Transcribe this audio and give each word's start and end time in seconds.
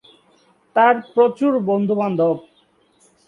তার 0.75 0.95
প্রচুর 1.13 1.53
বন্ধু-বান্ধব। 1.69 2.37